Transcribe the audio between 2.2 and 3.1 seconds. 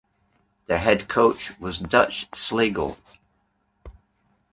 Slagle.